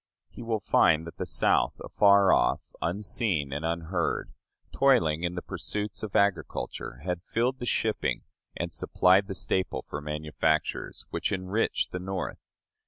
He 0.31 0.41
will 0.41 0.59
find 0.59 1.05
that 1.05 1.17
the 1.17 1.27
South, 1.27 1.79
afar 1.83 2.33
off, 2.33 2.73
unseen 2.81 3.53
and 3.53 3.63
unheard, 3.63 4.33
toiling 4.71 5.23
in 5.23 5.35
the 5.35 5.43
pursuits 5.43 6.01
of 6.01 6.15
agriculture, 6.15 7.01
had 7.05 7.21
filled 7.21 7.59
the 7.59 7.67
shipping 7.67 8.23
and 8.57 8.73
supplied 8.73 9.27
the 9.27 9.35
staple 9.35 9.83
for 9.87 10.01
manufactures, 10.01 11.05
which 11.11 11.31
enriched 11.31 11.91
the 11.91 11.99
North. 11.99 12.41